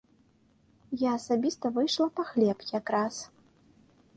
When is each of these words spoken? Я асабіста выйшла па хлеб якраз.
Я 1.01 1.11
асабіста 1.17 1.71
выйшла 1.75 2.07
па 2.21 2.25
хлеб 2.31 2.67
якраз. 2.79 3.15